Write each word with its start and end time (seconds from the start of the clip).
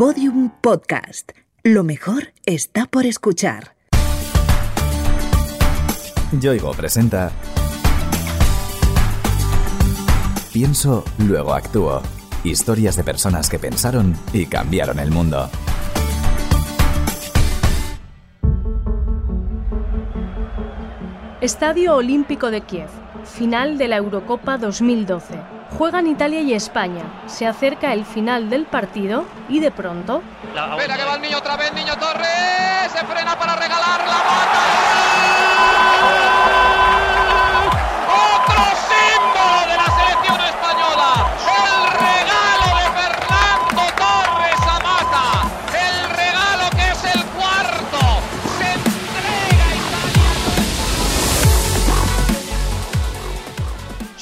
Podium 0.00 0.48
Podcast. 0.62 1.32
Lo 1.62 1.84
mejor 1.84 2.32
está 2.46 2.86
por 2.86 3.04
escuchar. 3.04 3.76
Yoigo 6.40 6.72
presenta 6.72 7.30
Pienso, 10.54 11.04
luego 11.18 11.52
actúo. 11.52 12.00
Historias 12.44 12.96
de 12.96 13.04
personas 13.04 13.50
que 13.50 13.58
pensaron 13.58 14.16
y 14.32 14.46
cambiaron 14.46 15.00
el 15.00 15.10
mundo. 15.10 15.50
Estadio 21.42 21.96
Olímpico 21.96 22.50
de 22.50 22.62
Kiev, 22.62 22.88
final 23.24 23.76
de 23.76 23.88
la 23.88 23.98
Eurocopa 23.98 24.56
2012. 24.56 25.59
Juegan 25.80 26.06
Italia 26.06 26.42
y 26.42 26.52
España. 26.52 27.04
Se 27.26 27.46
acerca 27.46 27.94
el 27.94 28.04
final 28.04 28.50
del 28.50 28.66
partido 28.66 29.24
y 29.48 29.60
de 29.60 29.70
pronto. 29.70 30.22
Espera 30.44 30.94
que 30.94 31.04
va 31.04 31.14
el 31.14 31.22
niño 31.22 31.38
otra 31.38 31.56
vez, 31.56 31.72
niño 31.72 31.96
Torres. 31.96 32.92
Se 32.92 32.98
frena 33.06 33.34
para 33.38 33.56
regalar 33.56 34.00
la 34.00 34.18
mata. 34.18 34.99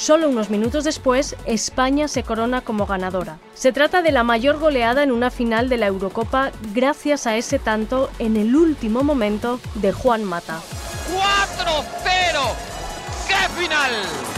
Solo 0.08 0.30
unos 0.30 0.48
minutos 0.48 0.84
después, 0.84 1.36
España 1.44 2.08
se 2.08 2.22
corona 2.22 2.62
como 2.62 2.86
ganadora. 2.86 3.36
Se 3.52 3.72
trata 3.72 4.00
de 4.00 4.10
la 4.10 4.22
mayor 4.22 4.58
goleada 4.58 5.02
en 5.02 5.12
una 5.12 5.30
final 5.30 5.68
de 5.68 5.76
la 5.76 5.86
Eurocopa 5.86 6.50
gracias 6.72 7.26
a 7.26 7.36
ese 7.36 7.58
tanto 7.58 8.08
en 8.18 8.38
el 8.38 8.56
último 8.56 9.02
momento 9.02 9.60
de 9.74 9.92
Juan 9.92 10.24
Mata. 10.24 10.62
4-0. 11.12 12.40
¡Qué 13.28 13.60
final! 13.60 14.37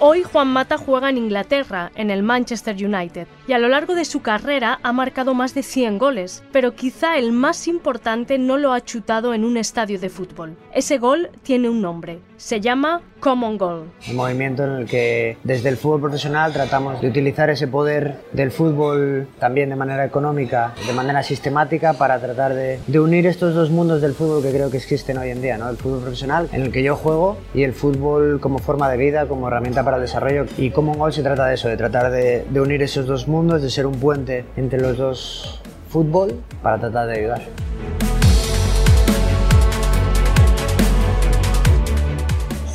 Hoy 0.00 0.22
Juan 0.22 0.46
Mata 0.46 0.78
juega 0.78 1.10
en 1.10 1.18
Inglaterra, 1.18 1.90
en 1.96 2.12
el 2.12 2.22
Manchester 2.22 2.76
United, 2.76 3.26
y 3.48 3.52
a 3.52 3.58
lo 3.58 3.66
largo 3.66 3.96
de 3.96 4.04
su 4.04 4.22
carrera 4.22 4.78
ha 4.84 4.92
marcado 4.92 5.34
más 5.34 5.54
de 5.54 5.64
100 5.64 5.98
goles, 5.98 6.44
pero 6.52 6.76
quizá 6.76 7.18
el 7.18 7.32
más 7.32 7.66
importante 7.66 8.38
no 8.38 8.58
lo 8.58 8.72
ha 8.72 8.80
chutado 8.80 9.34
en 9.34 9.44
un 9.44 9.56
estadio 9.56 9.98
de 9.98 10.08
fútbol. 10.08 10.56
Ese 10.72 10.98
gol 10.98 11.30
tiene 11.42 11.68
un 11.68 11.82
nombre, 11.82 12.20
se 12.36 12.60
llama 12.60 13.02
Common 13.20 13.58
Goal. 13.58 13.84
Un 14.08 14.16
movimiento 14.16 14.64
en 14.64 14.70
el 14.70 14.86
que 14.86 15.36
desde 15.44 15.68
el 15.68 15.76
fútbol 15.76 16.00
profesional 16.00 16.52
tratamos 16.52 17.00
de 17.00 17.08
utilizar 17.08 17.50
ese 17.50 17.68
poder 17.68 18.20
del 18.32 18.50
fútbol 18.50 19.28
también 19.38 19.70
de 19.70 19.76
manera 19.76 20.04
económica, 20.04 20.74
de 20.86 20.92
manera 20.92 21.22
sistemática 21.22 21.94
para 21.94 22.18
tratar 22.18 22.54
de, 22.54 22.80
de 22.86 23.00
unir 23.00 23.26
estos 23.26 23.54
dos 23.54 23.70
mundos 23.70 24.00
del 24.00 24.14
fútbol 24.14 24.42
que 24.42 24.50
creo 24.50 24.70
que 24.70 24.76
existen 24.76 25.18
hoy 25.18 25.30
en 25.30 25.42
día, 25.42 25.58
¿no? 25.58 25.68
el 25.68 25.76
fútbol 25.76 26.00
profesional 26.00 26.48
en 26.52 26.62
el 26.62 26.72
que 26.72 26.82
yo 26.82 26.96
juego 26.96 27.38
y 27.54 27.62
el 27.62 27.72
fútbol 27.72 28.40
como 28.40 28.58
forma 28.58 28.90
de 28.90 28.96
vida, 28.96 29.26
como 29.26 29.48
herramienta 29.48 29.84
para 29.84 29.96
el 29.96 30.02
desarrollo. 30.02 30.46
Y 30.56 30.70
Common 30.70 30.98
Goal 30.98 31.12
se 31.12 31.22
trata 31.22 31.46
de 31.46 31.54
eso, 31.54 31.68
de 31.68 31.76
tratar 31.76 32.10
de, 32.10 32.44
de 32.48 32.60
unir 32.60 32.82
esos 32.82 33.06
dos 33.06 33.28
mundos, 33.28 33.62
de 33.62 33.70
ser 33.70 33.86
un 33.86 33.94
puente 33.94 34.44
entre 34.56 34.80
los 34.80 34.96
dos 34.96 35.60
fútbol 35.88 36.40
para 36.62 36.78
tratar 36.78 37.06
de 37.08 37.18
ayudar. 37.18 37.42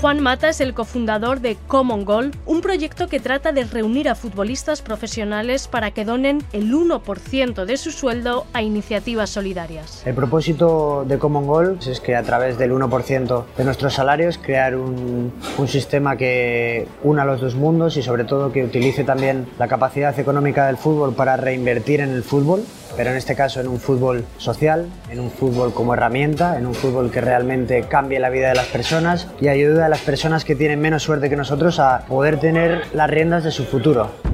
Juan 0.03 0.19
Mata 0.19 0.49
es 0.49 0.59
el 0.59 0.73
cofundador 0.73 1.39
de 1.39 1.55
Common 1.65 2.03
Goal, 2.03 2.31
un 2.45 2.59
proyecto 2.59 3.07
que 3.07 3.21
trata 3.21 3.53
de 3.53 3.63
reunir 3.63 4.09
a 4.09 4.15
futbolistas 4.15 4.81
profesionales 4.81 5.69
para 5.69 5.91
que 5.91 6.03
donen 6.03 6.43
el 6.51 6.73
1% 6.73 7.63
de 7.63 7.77
su 7.77 7.89
sueldo 7.91 8.45
a 8.51 8.61
iniciativas 8.61 9.29
solidarias. 9.29 10.05
El 10.05 10.13
propósito 10.13 11.05
de 11.07 11.17
Common 11.17 11.47
Goal 11.47 11.79
es 11.87 12.01
que 12.01 12.17
a 12.17 12.23
través 12.23 12.57
del 12.57 12.73
1% 12.73 13.45
de 13.57 13.63
nuestros 13.63 13.93
salarios 13.93 14.37
crear 14.37 14.75
un, 14.75 15.31
un 15.57 15.67
sistema 15.69 16.17
que 16.17 16.85
una 17.03 17.23
los 17.23 17.39
dos 17.39 17.55
mundos 17.55 17.95
y 17.95 18.03
sobre 18.03 18.25
todo 18.25 18.51
que 18.51 18.65
utilice 18.65 19.05
también 19.05 19.47
la 19.57 19.69
capacidad 19.69 20.19
económica 20.19 20.67
del 20.67 20.75
fútbol 20.75 21.13
para 21.13 21.37
reinvertir 21.37 22.01
en 22.01 22.09
el 22.09 22.23
fútbol 22.23 22.65
pero 22.95 23.11
en 23.11 23.17
este 23.17 23.35
caso 23.35 23.59
en 23.59 23.67
un 23.67 23.79
fútbol 23.79 24.25
social, 24.37 24.87
en 25.09 25.19
un 25.19 25.31
fútbol 25.31 25.73
como 25.73 25.93
herramienta, 25.93 26.57
en 26.57 26.65
un 26.65 26.73
fútbol 26.73 27.11
que 27.11 27.21
realmente 27.21 27.83
cambie 27.83 28.19
la 28.19 28.29
vida 28.29 28.49
de 28.49 28.55
las 28.55 28.67
personas 28.67 29.27
y 29.39 29.47
ayude 29.47 29.83
a 29.83 29.89
las 29.89 30.01
personas 30.01 30.45
que 30.45 30.55
tienen 30.55 30.81
menos 30.81 31.03
suerte 31.03 31.29
que 31.29 31.35
nosotros 31.35 31.79
a 31.79 32.05
poder 32.07 32.39
tener 32.39 32.83
las 32.93 33.09
riendas 33.09 33.43
de 33.43 33.51
su 33.51 33.65
futuro. 33.65 34.32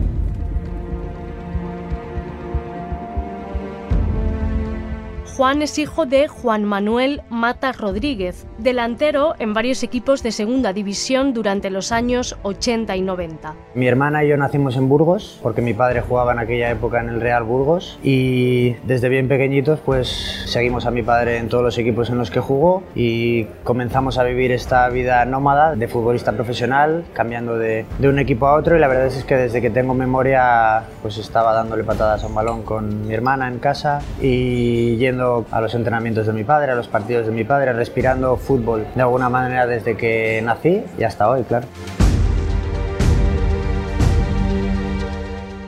Juan 5.39 5.61
es 5.61 5.79
hijo 5.79 6.05
de 6.05 6.27
Juan 6.27 6.65
Manuel 6.65 7.21
Mata 7.29 7.71
Rodríguez, 7.71 8.45
delantero 8.57 9.35
en 9.39 9.53
varios 9.53 9.83
equipos 9.83 10.21
de 10.21 10.33
segunda 10.33 10.73
división 10.73 11.33
durante 11.33 11.69
los 11.69 11.93
años 11.93 12.37
80 12.43 12.97
y 12.97 13.01
90. 13.01 13.53
Mi 13.73 13.87
hermana 13.87 14.25
y 14.25 14.27
yo 14.27 14.35
nacimos 14.35 14.75
en 14.75 14.89
Burgos 14.89 15.39
porque 15.41 15.61
mi 15.61 15.73
padre 15.73 16.01
jugaba 16.01 16.33
en 16.33 16.39
aquella 16.39 16.69
época 16.69 16.99
en 16.99 17.07
el 17.07 17.21
Real 17.21 17.45
Burgos 17.45 17.97
y 18.03 18.73
desde 18.83 19.07
bien 19.07 19.29
pequeñitos 19.29 19.79
pues 19.79 20.43
seguimos 20.45 20.85
a 20.85 20.91
mi 20.91 21.03
padre 21.03 21.37
en 21.37 21.47
todos 21.47 21.63
los 21.63 21.77
equipos 21.77 22.09
en 22.09 22.17
los 22.17 22.31
que 22.31 22.41
jugó 22.41 22.83
y 22.93 23.45
comenzamos 23.63 24.17
a 24.17 24.25
vivir 24.25 24.51
esta 24.51 24.89
vida 24.89 25.23
nómada 25.23 25.73
de 25.73 25.87
futbolista 25.87 26.33
profesional 26.33 27.05
cambiando 27.13 27.57
de, 27.57 27.85
de 27.97 28.09
un 28.09 28.19
equipo 28.19 28.45
a 28.45 28.55
otro 28.55 28.75
y 28.75 28.79
la 28.79 28.89
verdad 28.89 29.05
es 29.05 29.23
que 29.23 29.37
desde 29.37 29.61
que 29.61 29.69
tengo 29.69 29.93
memoria 29.93 30.83
pues 31.01 31.17
estaba 31.17 31.53
dándole 31.53 31.85
patadas 31.85 32.25
a 32.25 32.27
un 32.27 32.35
balón 32.35 32.63
con 32.63 33.07
mi 33.07 33.13
hermana 33.13 33.47
en 33.47 33.59
casa 33.59 34.01
y 34.21 34.97
yendo 34.97 35.28
a 35.51 35.61
los 35.61 35.73
entrenamientos 35.75 36.27
de 36.27 36.33
mi 36.33 36.43
padre, 36.43 36.71
a 36.71 36.75
los 36.75 36.87
partidos 36.87 37.25
de 37.25 37.31
mi 37.31 37.43
padre, 37.43 37.73
respirando 37.73 38.37
fútbol 38.37 38.85
de 38.95 39.01
alguna 39.01 39.29
manera 39.29 39.67
desde 39.67 39.95
que 39.95 40.41
nací 40.43 40.83
y 40.97 41.03
hasta 41.03 41.29
hoy, 41.29 41.43
claro. 41.43 41.67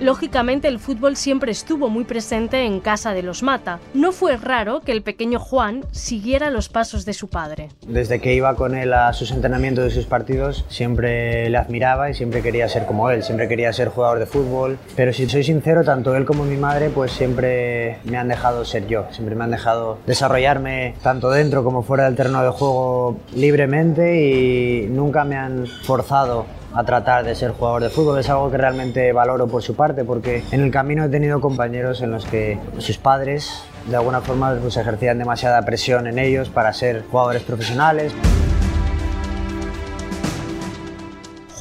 Lógicamente 0.01 0.67
el 0.67 0.79
fútbol 0.79 1.15
siempre 1.15 1.51
estuvo 1.51 1.87
muy 1.87 2.05
presente 2.05 2.65
en 2.65 2.79
casa 2.79 3.13
de 3.13 3.21
los 3.21 3.43
Mata. 3.43 3.79
No 3.93 4.11
fue 4.11 4.35
raro 4.35 4.79
que 4.79 4.91
el 4.91 5.03
pequeño 5.03 5.39
Juan 5.39 5.85
siguiera 5.91 6.49
los 6.49 6.69
pasos 6.69 7.05
de 7.05 7.13
su 7.13 7.27
padre. 7.27 7.69
Desde 7.85 8.19
que 8.19 8.33
iba 8.33 8.55
con 8.55 8.73
él 8.73 8.93
a 8.93 9.13
sus 9.13 9.29
entrenamientos 9.29 9.91
y 9.91 9.95
sus 9.95 10.07
partidos, 10.07 10.65
siempre 10.69 11.47
le 11.51 11.57
admiraba 11.59 12.09
y 12.09 12.15
siempre 12.15 12.41
quería 12.41 12.67
ser 12.67 12.87
como 12.87 13.11
él, 13.11 13.21
siempre 13.21 13.47
quería 13.47 13.71
ser 13.73 13.89
jugador 13.89 14.17
de 14.17 14.25
fútbol. 14.25 14.79
Pero 14.95 15.13
si 15.13 15.29
soy 15.29 15.43
sincero, 15.43 15.83
tanto 15.83 16.15
él 16.15 16.25
como 16.25 16.45
mi 16.45 16.57
madre, 16.57 16.89
pues 16.89 17.11
siempre 17.11 17.99
me 18.03 18.17
han 18.17 18.27
dejado 18.27 18.65
ser 18.65 18.87
yo, 18.87 19.05
siempre 19.11 19.35
me 19.35 19.43
han 19.43 19.51
dejado 19.51 19.99
desarrollarme 20.07 20.95
tanto 21.03 21.29
dentro 21.29 21.63
como 21.63 21.83
fuera 21.83 22.05
del 22.05 22.15
terreno 22.15 22.43
de 22.43 22.49
juego 22.49 23.19
libremente 23.35 24.19
y 24.19 24.87
nunca 24.87 25.25
me 25.25 25.35
han 25.35 25.67
forzado 25.67 26.47
a 26.73 26.83
tratar 26.83 27.25
de 27.25 27.35
ser 27.35 27.51
jugador 27.51 27.83
de 27.83 27.89
fútbol. 27.89 28.19
Es 28.19 28.29
algo 28.29 28.49
que 28.49 28.57
realmente 28.57 29.11
valoro 29.13 29.47
por 29.47 29.63
su 29.63 29.75
parte 29.75 30.03
porque 30.03 30.43
en 30.51 30.61
el 30.61 30.71
camino 30.71 31.03
he 31.05 31.09
tenido 31.09 31.41
compañeros 31.41 32.01
en 32.01 32.11
los 32.11 32.25
que 32.25 32.59
sus 32.79 32.97
padres 32.97 33.63
de 33.87 33.95
alguna 33.95 34.21
forma 34.21 34.55
pues, 34.61 34.77
ejercían 34.77 35.17
demasiada 35.17 35.61
presión 35.63 36.07
en 36.07 36.19
ellos 36.19 36.49
para 36.49 36.71
ser 36.73 37.03
jugadores 37.09 37.43
profesionales. 37.43 38.13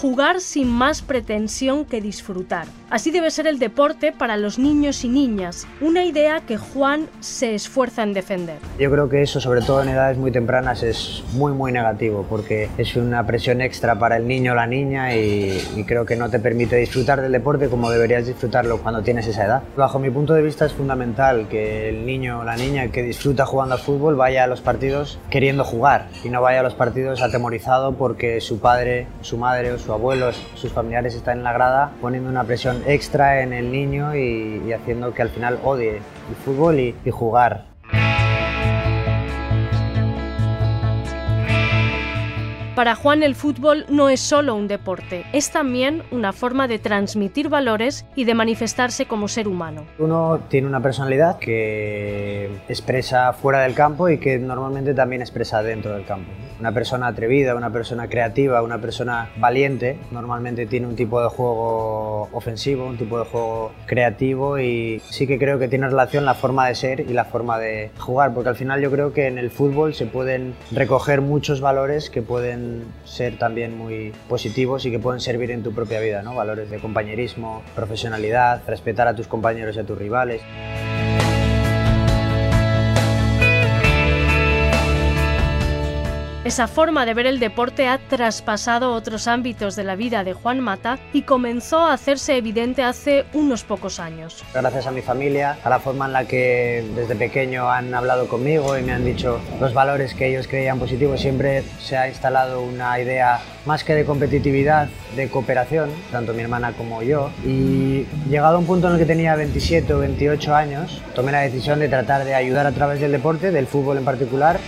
Jugar 0.01 0.41
sin 0.41 0.67
más 0.67 1.03
pretensión 1.03 1.85
que 1.85 2.01
disfrutar. 2.01 2.65
Así 2.89 3.11
debe 3.11 3.31
ser 3.31 3.47
el 3.47 3.59
deporte 3.59 4.13
para 4.13 4.39
los 4.39 4.59
niños 4.59 5.05
y 5.05 5.11
niñas, 5.11 5.67
una 5.83 6.07
idea 6.07 6.41
que 6.41 6.57
Juan 6.57 7.07
se 7.21 7.55
esfuerza 7.55 8.03
en 8.03 8.15
defender. 8.15 8.57
Yo 8.79 8.91
creo 8.91 9.11
que 9.11 9.21
eso, 9.21 9.43
sobre 9.43 9.61
todo 9.61 9.83
en 9.83 9.91
edades 9.91 10.17
muy 10.17 10.33
tempranas, 10.33 10.83
es 10.83 11.23
muy 11.35 11.53
muy 11.53 11.71
negativo 11.71 12.25
porque 12.31 12.71
es 12.79 12.97
una 12.97 13.27
presión 13.27 13.61
extra 13.61 13.99
para 13.99 14.17
el 14.17 14.27
niño 14.27 14.53
o 14.53 14.55
la 14.55 14.67
niña 14.67 15.15
y, 15.15 15.63
y 15.77 15.85
creo 15.85 16.07
que 16.07 16.17
no 16.17 16.31
te 16.31 16.39
permite 16.39 16.77
disfrutar 16.77 17.21
del 17.21 17.33
deporte 17.33 17.69
como 17.69 17.91
deberías 17.91 18.27
disfrutarlo 18.27 18.79
cuando 18.79 19.03
tienes 19.03 19.27
esa 19.27 19.45
edad. 19.45 19.63
Bajo 19.77 19.99
mi 19.99 20.09
punto 20.09 20.33
de 20.33 20.41
vista 20.41 20.65
es 20.65 20.73
fundamental 20.73 21.47
que 21.49 21.91
el 21.91 22.07
niño 22.07 22.41
o 22.41 22.45
la 22.45 22.57
niña 22.57 22.89
que 22.89 23.03
disfruta 23.03 23.45
jugando 23.45 23.75
al 23.75 23.81
fútbol 23.83 24.17
vaya 24.17 24.45
a 24.45 24.47
los 24.47 24.63
partidos 24.63 25.19
queriendo 25.29 25.63
jugar 25.63 26.09
y 26.25 26.31
no 26.31 26.41
vaya 26.41 26.61
a 26.61 26.63
los 26.63 26.73
partidos 26.73 27.21
atemorizado 27.21 27.93
porque 27.97 28.41
su 28.41 28.61
padre, 28.61 29.07
su 29.21 29.37
madre 29.37 29.73
o 29.73 29.79
su 29.79 29.90
abuelo, 29.95 30.31
sus 30.55 30.73
familiares 30.73 31.15
están 31.15 31.39
en 31.39 31.45
la 31.45 31.53
grada 31.53 31.93
poniendo 32.01 32.29
una 32.31 32.45
presión 32.45 32.83
extra 32.87 33.43
en 33.43 33.53
el 33.53 33.71
niño 33.71 34.15
y, 34.15 34.73
haciendo 34.73 35.13
que 35.15 35.23
al 35.23 35.31
final 35.31 35.59
odie 35.65 35.97
el 35.97 36.37
fútbol 36.45 36.79
y 36.81 36.95
jugar. 37.11 37.70
Para 42.77 42.95
Juan 42.95 43.25
el 43.25 43.35
fútbol 43.35 43.85
no 43.89 44.09
es 44.09 44.21
solo 44.21 44.55
un 44.55 44.69
deporte, 44.69 45.27
es 45.33 45.51
también 45.51 46.05
una 46.13 46.33
forma 46.33 46.69
de 46.69 46.79
transmitir 46.79 47.49
valores 47.49 48.07
y 48.15 48.25
de 48.25 48.35
manifestarse 48.35 49.07
como 49.07 49.27
ser 49.27 49.49
humano. 49.49 49.85
Uno 49.99 50.41
tiene 50.49 50.69
una 50.69 50.81
personalidad 50.81 51.39
que 51.39 52.49
expresa 52.69 53.33
fuera 53.33 53.63
del 53.63 53.75
campo 53.75 54.09
y 54.09 54.19
que 54.19 54.39
normalmente 54.39 54.95
también 54.95 55.21
expresa 55.21 55.63
dentro 55.65 55.93
del 55.93 56.07
campo. 56.07 56.31
Una 56.61 56.73
persona 56.73 57.09
atrevida, 57.09 57.57
una 57.57 57.71
persona 57.71 58.09
creativa, 58.09 58.63
una 58.63 58.81
persona 58.81 59.31
valiente, 59.39 59.99
normalmente 60.13 60.67
tiene 60.67 60.87
un 60.87 60.95
tipo 60.95 61.21
de 61.21 61.29
juego 61.29 62.29
ofensivo, 62.33 62.87
un 62.87 62.99
tipo 62.99 63.19
de 63.19 63.25
juego 63.25 63.73
creativo 63.87 64.59
y 64.59 65.03
sí 65.11 65.27
que 65.27 65.39
creo 65.39 65.59
que 65.59 65.69
tiene 65.69 65.89
relación 65.89 66.25
la 66.25 66.35
forma 66.35 66.69
de 66.69 66.75
ser 66.77 67.01
y 67.01 67.13
la 67.15 67.25
forma 67.25 67.59
de 67.59 67.91
jugar, 67.99 68.33
porque 68.33 68.51
al 68.51 68.57
final 68.57 68.81
yo 68.81 68.91
creo 68.91 69.13
que 69.13 69.27
en 69.27 69.39
el 69.39 69.51
fútbol 69.51 69.95
se 69.95 70.07
pueden 70.07 70.55
recoger 70.71 71.21
muchos 71.21 71.61
valores 71.61 72.11
que 72.11 72.23
pueden 72.23 72.70
ser 73.05 73.39
también 73.39 73.77
muy 73.77 74.13
positivos 74.29 74.85
y 74.87 74.91
que 74.91 74.99
pueden 74.99 75.21
servir 75.21 75.51
en 75.51 75.63
tu 75.63 75.73
propia 75.73 76.01
vida, 76.01 76.23
¿no? 76.23 76.35
Valores 76.35 76.71
de 76.71 76.79
compañerismo, 76.79 77.63
profesionalidad, 77.75 78.63
respetar 78.67 79.09
a 79.09 79.15
tus 79.15 79.27
compañeros 79.27 79.77
y 79.77 79.81
a 79.81 79.85
tus 79.85 79.99
rivales. 79.99 80.43
Esa 86.51 86.67
forma 86.67 87.07
de 87.07 87.15
ver 87.15 87.29
el 87.29 87.39
deporte 87.39 87.87
ha 87.87 87.99
traspasado 88.09 88.93
otros 88.93 89.29
ámbitos 89.29 89.77
de 89.77 89.85
la 89.85 89.95
vida 89.95 90.25
de 90.25 90.33
Juan 90.33 90.59
Mata 90.59 90.99
y 91.13 91.23
comenzó 91.23 91.79
a 91.79 91.93
hacerse 91.93 92.37
evidente 92.37 92.83
hace 92.83 93.25
unos 93.35 93.63
pocos 93.63 94.01
años. 94.01 94.43
Gracias 94.53 94.89
a 94.89 94.91
mi 94.91 95.01
familia, 95.01 95.59
a 95.63 95.71
la 95.71 95.79
forma 95.79 96.07
en 96.07 96.13
la 96.13 96.25
que 96.25 96.85
desde 96.97 97.15
pequeño 97.15 97.71
han 97.71 97.95
hablado 97.95 98.27
conmigo 98.27 98.77
y 98.77 98.83
me 98.83 98.91
han 98.91 99.05
dicho 99.05 99.39
los 99.61 99.73
valores 99.73 100.13
que 100.13 100.27
ellos 100.27 100.49
creían 100.49 100.81
positivos, 100.81 101.21
siempre 101.21 101.63
se 101.79 101.97
ha 101.97 102.09
instalado 102.09 102.63
una 102.63 102.99
idea 102.99 103.39
más 103.65 103.85
que 103.85 103.95
de 103.95 104.05
competitividad, 104.05 104.89
de 105.15 105.29
cooperación, 105.29 105.91
tanto 106.11 106.35
mi 106.35 106.43
hermana 106.43 106.73
como 106.73 107.01
yo. 107.05 107.31
Y 107.47 108.07
llegado 108.29 108.57
a 108.57 108.59
un 108.59 108.67
punto 108.67 108.89
en 108.89 108.95
el 108.95 108.99
que 108.99 109.07
tenía 109.07 109.37
27 109.37 109.95
o 109.95 110.01
28 110.01 110.57
años, 110.57 111.01
tomé 111.15 111.31
la 111.31 111.43
decisión 111.43 111.79
de 111.79 111.89
tratar 111.89 112.25
de 112.25 112.35
ayudar 112.35 112.67
a 112.67 112.73
través 112.73 112.99
del 112.99 113.13
deporte, 113.13 113.53
del 113.53 113.69
fútbol 113.69 113.99
en 113.99 114.05
particular. 114.05 114.59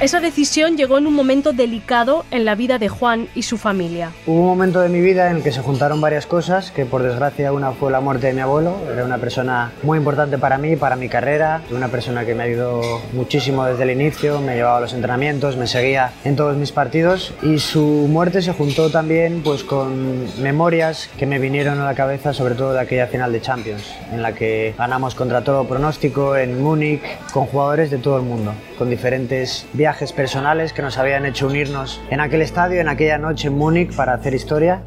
Esa 0.00 0.18
decisión 0.18 0.78
llegó 0.78 0.96
en 0.96 1.06
un 1.06 1.12
momento 1.12 1.52
delicado 1.52 2.24
en 2.30 2.46
la 2.46 2.54
vida 2.54 2.78
de 2.78 2.88
Juan 2.88 3.28
y 3.34 3.42
su 3.42 3.58
familia. 3.58 4.12
Hubo 4.26 4.40
un 4.40 4.46
momento 4.46 4.80
de 4.80 4.88
mi 4.88 5.02
vida 5.02 5.28
en 5.28 5.36
el 5.36 5.42
que 5.42 5.52
se 5.52 5.60
juntaron 5.60 6.00
varias 6.00 6.24
cosas, 6.24 6.70
que 6.70 6.86
por 6.86 7.02
desgracia 7.02 7.52
una 7.52 7.72
fue 7.72 7.92
la 7.92 8.00
muerte 8.00 8.28
de 8.28 8.32
mi 8.32 8.40
abuelo, 8.40 8.78
era 8.90 9.04
una 9.04 9.18
persona 9.18 9.72
muy 9.82 9.98
importante 9.98 10.38
para 10.38 10.56
mí, 10.56 10.74
para 10.76 10.96
mi 10.96 11.10
carrera, 11.10 11.60
una 11.70 11.88
persona 11.88 12.24
que 12.24 12.34
me 12.34 12.44
ayudó 12.44 13.02
muchísimo 13.12 13.66
desde 13.66 13.82
el 13.82 13.90
inicio, 13.90 14.40
me 14.40 14.54
llevaba 14.54 14.78
a 14.78 14.80
los 14.80 14.94
entrenamientos, 14.94 15.58
me 15.58 15.66
seguía 15.66 16.12
en 16.24 16.34
todos 16.34 16.56
mis 16.56 16.72
partidos. 16.72 17.34
Y 17.42 17.58
su 17.58 17.82
muerte 18.08 18.40
se 18.40 18.54
juntó 18.54 18.88
también 18.88 19.42
pues 19.44 19.64
con 19.64 20.24
memorias 20.42 21.10
que 21.18 21.26
me 21.26 21.38
vinieron 21.38 21.78
a 21.78 21.84
la 21.84 21.94
cabeza, 21.94 22.32
sobre 22.32 22.54
todo 22.54 22.72
de 22.72 22.80
aquella 22.80 23.06
final 23.06 23.32
de 23.32 23.42
Champions, 23.42 23.84
en 24.10 24.22
la 24.22 24.32
que 24.32 24.74
ganamos 24.78 25.14
contra 25.14 25.44
todo 25.44 25.68
pronóstico 25.68 26.36
en 26.36 26.62
Múnich 26.62 27.02
con 27.34 27.44
jugadores 27.44 27.90
de 27.90 27.98
todo 27.98 28.16
el 28.16 28.22
mundo, 28.22 28.54
con 28.78 28.88
diferentes 28.88 29.66
viajes 29.74 29.89
viajes 29.90 30.12
personales 30.12 30.72
que 30.72 30.82
nos 30.82 30.98
habían 30.98 31.26
hecho 31.26 31.48
unirnos 31.48 32.00
en 32.10 32.20
aquel 32.20 32.42
estadio, 32.42 32.80
en 32.80 32.88
aquella 32.88 33.18
noche 33.18 33.48
en 33.48 33.58
Múnich 33.58 33.92
para 33.96 34.14
hacer 34.14 34.34
historia. 34.34 34.84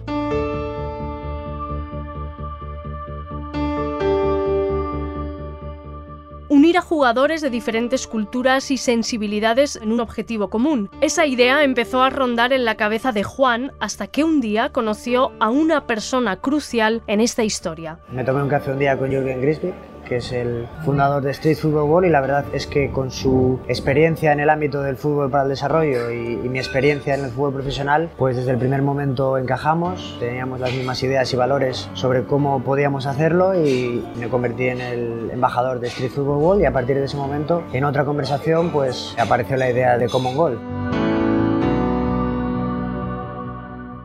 unir 6.48 6.78
a 6.78 6.82
jugadores 6.82 7.42
de 7.42 7.50
diferentes 7.50 8.08
culturas 8.08 8.70
y 8.72 8.78
sensibilidades 8.78 9.76
en 9.76 9.92
un 9.92 10.00
objetivo 10.00 10.50
común. 10.50 10.90
Esa 11.02 11.26
idea 11.26 11.64
empezó 11.64 12.04
a 12.04 12.12
rondar 12.12 12.54
en 12.54 12.64
la 12.64 12.76
cabeza 12.76 13.12
de 13.12 13.24
Juan 13.24 13.72
hasta 13.80 14.08
que 14.08 14.24
un 14.24 14.40
día 14.40 14.70
conoció 14.70 15.32
a 15.40 15.50
una 15.50 15.88
persona 15.88 16.38
crucial 16.38 17.02
en 17.08 17.20
esta 17.20 17.44
historia. 17.44 18.00
Me 18.10 18.24
tomé 18.24 18.44
un 18.44 18.50
café 18.50 18.72
un 18.72 18.80
día 18.80 18.98
con 18.98 19.10
Jürgen 19.10 19.42
Grisby 19.42 19.74
que 20.08 20.18
es 20.18 20.32
el 20.32 20.68
fundador 20.86 21.24
de 21.24 21.32
Street 21.32 21.58
Football 21.58 21.90
World 21.90 22.08
y 22.08 22.12
la 22.12 22.22
verdad 22.22 22.46
es 22.54 22.68
que 22.68 22.92
con 22.92 23.12
su 23.12 23.60
experiencia 23.68 24.32
en 24.32 24.40
el 24.40 24.50
ámbito 24.50 24.82
del 24.82 24.98
fútbol 24.98 25.30
para 25.30 25.44
el 25.44 25.50
desarrollo 25.50 26.12
y, 26.12 26.40
y, 26.44 26.50
mi 26.50 26.60
experiencia 26.60 27.16
en 27.16 27.26
el 27.26 27.32
fútbol 27.32 27.54
profesional, 27.54 28.10
pues 28.18 28.36
desde 28.36 28.52
el 28.52 28.58
primer 28.58 28.82
momento 28.82 29.38
encajamos, 29.38 30.18
teníamos 30.20 30.60
las 30.60 30.72
mismas 30.72 31.02
ideas 31.04 31.32
y 31.34 31.36
valores 31.36 31.90
sobre 31.94 32.24
cómo 32.24 32.64
podíamos 32.64 33.06
hacerlo 33.06 33.56
y 33.56 34.04
me 34.18 34.30
convertí 34.30 34.68
en 34.68 34.82
el 34.82 35.32
embajador 35.32 35.80
de 35.80 35.88
Street 35.88 36.12
Football 36.12 36.38
World 36.38 36.62
y 36.64 36.66
a 36.66 36.74
partir 36.74 36.98
de 36.98 37.06
ese 37.06 37.18
momento 37.18 37.64
en 37.74 37.84
otra 37.84 38.06
conversación 38.06 38.72
pues 38.72 39.16
apareció 39.18 39.58
la 39.58 39.70
idea 39.70 39.98
de 39.98 40.08
Common 40.10 40.36
Goal. 40.36 40.83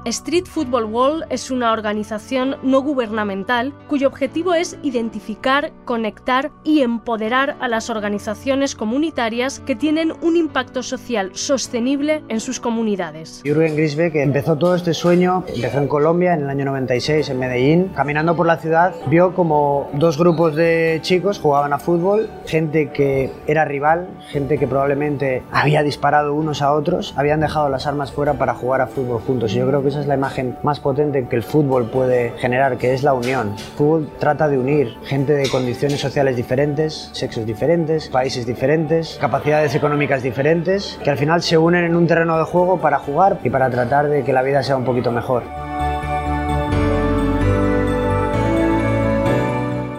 Street 0.08 0.46
Football 0.46 0.84
World 0.84 1.24
es 1.28 1.50
una 1.50 1.70
organización 1.70 2.56
no 2.62 2.80
gubernamental 2.80 3.74
cuyo 3.88 4.08
objetivo 4.08 4.54
es 4.54 4.78
identificar, 4.82 5.70
conectar 5.84 6.50
y 6.64 6.80
empoderar 6.80 7.56
a 7.60 7.68
las 7.68 7.90
organizaciones 7.90 8.74
comunitarias 8.74 9.60
que 9.60 9.76
tienen 9.76 10.14
un 10.22 10.36
impacto 10.36 10.82
social 10.82 11.32
sostenible 11.34 12.24
en 12.28 12.40
sus 12.40 12.58
comunidades. 12.58 13.42
Jürgen 13.44 13.76
Grisbeck 13.76 14.14
empezó 14.14 14.56
todo 14.56 14.74
este 14.74 14.94
sueño, 14.94 15.44
empezó 15.46 15.78
en 15.78 15.88
Colombia 15.88 16.32
en 16.32 16.44
el 16.44 16.48
año 16.48 16.64
96 16.64 17.28
en 17.28 17.38
Medellín. 17.38 17.88
Caminando 17.94 18.34
por 18.34 18.46
la 18.46 18.56
ciudad 18.56 18.94
vio 19.10 19.34
como 19.34 19.90
dos 19.92 20.16
grupos 20.16 20.54
de 20.56 21.00
chicos 21.02 21.38
jugaban 21.38 21.74
a 21.74 21.78
fútbol, 21.78 22.30
gente 22.46 22.92
que 22.92 23.30
era 23.46 23.66
rival, 23.66 24.08
gente 24.30 24.56
que 24.56 24.66
probablemente 24.66 25.42
había 25.52 25.82
disparado 25.82 26.32
unos 26.32 26.62
a 26.62 26.72
otros, 26.72 27.12
habían 27.18 27.40
dejado 27.40 27.68
las 27.68 27.86
armas 27.86 28.10
fuera 28.10 28.34
para 28.34 28.54
jugar 28.54 28.80
a 28.80 28.86
fútbol 28.86 29.20
juntos. 29.20 29.52
Y 29.52 29.58
yo 29.58 29.66
creo 29.66 29.82
que 29.82 29.97
es 30.00 30.06
la 30.06 30.14
imagen 30.14 30.56
más 30.62 30.80
potente 30.80 31.26
que 31.28 31.36
el 31.36 31.42
fútbol 31.42 31.90
puede 31.90 32.32
generar, 32.38 32.78
que 32.78 32.94
es 32.94 33.02
la 33.02 33.14
unión. 33.14 33.52
El 33.56 33.58
fútbol 33.58 34.10
trata 34.18 34.48
de 34.48 34.58
unir 34.58 34.96
gente 35.04 35.32
de 35.32 35.48
condiciones 35.48 36.00
sociales 36.00 36.36
diferentes, 36.36 37.10
sexos 37.12 37.46
diferentes, 37.46 38.08
países 38.08 38.46
diferentes, 38.46 39.18
capacidades 39.20 39.74
económicas 39.74 40.22
diferentes, 40.22 40.98
que 41.02 41.10
al 41.10 41.18
final 41.18 41.42
se 41.42 41.58
unen 41.58 41.84
en 41.84 41.96
un 41.96 42.06
terreno 42.06 42.38
de 42.38 42.44
juego 42.44 42.78
para 42.78 42.98
jugar 42.98 43.38
y 43.44 43.50
para 43.50 43.70
tratar 43.70 44.08
de 44.08 44.24
que 44.24 44.32
la 44.32 44.42
vida 44.42 44.62
sea 44.62 44.76
un 44.76 44.84
poquito 44.84 45.10
mejor. 45.10 45.42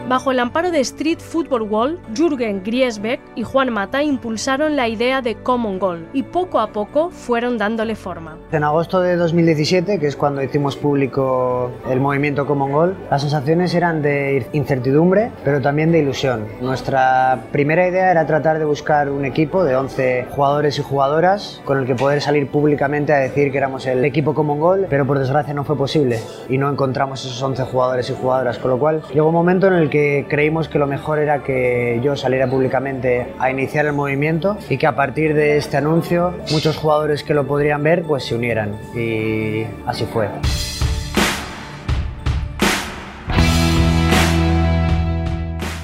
Bajo 0.10 0.32
el 0.32 0.40
amparo 0.40 0.72
de 0.72 0.80
Street 0.80 1.20
Football 1.20 1.62
Wall, 1.62 2.00
Jürgen 2.16 2.64
Griesbeck 2.64 3.20
y 3.36 3.44
Juan 3.44 3.72
Mata 3.72 4.02
impulsaron 4.02 4.76
la 4.76 4.88
idea 4.88 5.22
de 5.22 5.36
Common 5.36 5.78
Goal 5.78 6.10
y 6.14 6.24
poco 6.24 6.60
a 6.60 6.72
poco 6.72 7.12
fueron 7.12 7.60
dándole 7.60 7.94
forma. 7.94 8.36
En 8.52 8.64
agosto 8.64 9.02
de 9.02 9.18
2017, 9.18 10.00
que 10.00 10.08
es 10.08 10.16
cuando 10.16 10.42
hicimos 10.42 10.76
público 10.78 11.70
el 11.88 12.00
movimiento 12.00 12.48
Common 12.48 12.72
Goal, 12.72 12.98
las 13.12 13.22
sensaciones 13.22 13.76
eran 13.76 14.02
de 14.02 14.48
incertidumbre, 14.52 15.30
pero 15.44 15.62
también 15.62 15.92
de 15.92 16.00
ilusión. 16.00 16.48
Nuestra 16.60 17.44
primera 17.52 17.88
idea 17.88 18.10
era 18.10 18.26
tratar 18.26 18.58
de 18.58 18.66
buscar 18.66 19.12
un 19.12 19.26
equipo 19.26 19.64
de 19.64 19.76
11 19.76 20.26
jugadores 20.31 20.80
y 20.80 20.81
jugadoras 20.81 21.62
con 21.66 21.78
el 21.78 21.86
que 21.86 21.94
poder 21.94 22.19
salir 22.19 22.48
públicamente 22.48 23.14
a 23.14 23.18
decir 23.18 23.52
que 23.52 23.60
éramos 23.60 23.86
el 23.86 24.04
equipo 24.04 24.33
Common 24.33 24.60
Goal, 24.60 24.88
pero 24.90 25.06
por 25.06 25.19
desgracia 25.19 25.54
no 25.54 25.64
fue 25.64 25.78
posible 25.78 26.19
y 26.50 26.57
no 26.57 26.68
encontramos 26.68 27.24
esos 27.24 27.40
11 27.44 27.62
jugadores 27.66 28.10
y 28.10 28.16
jugadoras, 28.19 28.57
con 28.57 28.72
lo 28.72 28.80
cual 28.80 29.04
llegó 29.14 29.28
un 29.28 29.36
momento 29.36 29.68
en 29.68 29.74
el 29.74 29.88
que 29.92 29.99
creímos 30.30 30.68
que 30.70 30.80
lo 30.80 30.88
mejor 30.88 31.20
era 31.20 31.44
que 31.44 32.00
yo 32.04 32.16
saliera 32.16 32.48
públicamente 32.48 33.28
a 33.40 33.52
iniciar 33.52 33.86
el 33.86 33.94
movimiento 33.94 34.58
y 34.70 34.78
que 34.78 34.88
a 34.88 34.96
partir 34.96 35.34
de 35.34 35.58
este 35.58 35.78
anuncio 35.78 36.34
muchos 36.52 36.78
jugadores 36.78 37.24
que 37.24 37.34
lo 37.34 37.46
podrían 37.46 37.84
ver 37.84 38.04
pues 38.04 38.26
se 38.26 38.36
unieran 38.36 38.76
y 38.96 39.66
así 39.86 40.06
fue. 40.06 40.28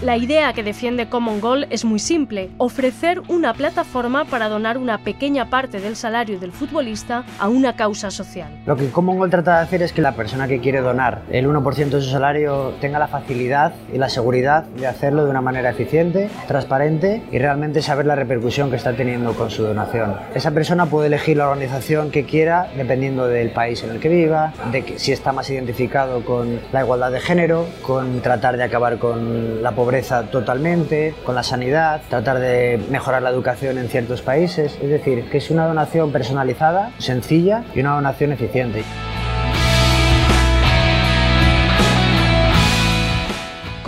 La 0.06 0.18
idea 0.18 0.54
que 0.54 0.62
defiende 0.62 1.10
Common 1.10 1.42
Goal 1.42 1.66
es 1.72 1.84
muy 1.84 1.98
simple, 1.98 2.52
ofrecer 2.60 3.24
una 3.28 3.56
plataforma 3.56 4.24
para 4.26 4.50
donar 4.50 4.78
una 4.78 5.00
pequeña 5.00 5.50
parte 5.50 5.80
del 5.80 5.96
salario 5.96 6.40
del 6.40 6.52
futbolista 6.52 7.24
a 7.40 7.50
una 7.50 7.76
causa 7.76 8.12
social. 8.12 8.50
Lo 8.68 8.76
que 8.76 8.92
Common 8.92 9.18
Goal 9.18 9.32
trata 9.32 9.58
de 9.58 9.64
hacer 9.64 9.82
es 9.82 9.94
que 9.94 10.04
la 10.04 10.12
persona 10.12 10.48
que 10.48 10.60
quiere 10.60 10.82
donar 10.82 11.24
el 11.32 11.48
1% 11.48 11.90
de 11.90 12.02
su 12.02 12.12
salario 12.12 12.76
tenga 12.80 13.00
la 13.00 13.08
facilidad 13.08 13.74
y 13.92 13.98
la 13.98 14.08
seguridad 14.10 14.66
de 14.66 14.86
hacerlo 14.86 15.26
de 15.26 15.32
una 15.32 15.42
manera 15.42 15.72
eficiente, 15.72 16.30
transparente 16.48 17.24
y 17.32 17.40
realmente 17.40 17.82
saber 17.82 18.06
la 18.06 18.14
repercusión 18.14 18.70
que 18.70 18.76
está 18.76 18.94
teniendo 18.94 19.34
con 19.34 19.50
su 19.50 19.64
donación. 19.64 20.18
Esa 20.36 20.52
persona 20.52 20.86
puede 20.86 21.08
elegir 21.08 21.38
la 21.38 21.50
organización 21.50 22.12
que 22.12 22.26
quiera 22.26 22.68
dependiendo 22.78 23.28
del 23.28 23.50
país 23.50 23.84
en 23.84 23.90
el 23.90 24.00
que 24.00 24.10
viva, 24.10 24.54
de 24.72 24.86
que, 24.86 25.00
si 25.00 25.14
está 25.14 25.34
más 25.34 25.50
identificado 25.50 26.24
con 26.24 26.60
la 26.72 26.82
igualdad 26.82 27.12
de 27.12 27.22
género, 27.22 27.66
con 27.82 28.22
tratar 28.22 28.56
de 28.56 28.62
acabar 28.62 29.00
con 29.00 29.64
la 29.64 29.72
pobreza 29.72 29.95
totalmente, 30.32 31.16
con 31.24 31.36
la 31.36 31.44
sanidad, 31.44 32.02
tratar 32.10 32.40
de 32.40 32.80
mejorar 32.90 33.22
la 33.22 33.30
educación 33.30 33.78
en 33.78 33.90
ciertos 33.90 34.22
países. 34.22 34.78
Es 34.82 34.90
decir, 34.90 35.30
que 35.30 35.38
es 35.38 35.50
una 35.50 35.68
donación 35.68 36.12
personalizada, 36.12 36.92
sencilla 36.98 37.64
y 37.74 37.80
una 37.80 37.96
donación 37.96 38.32
eficiente. 38.32 38.84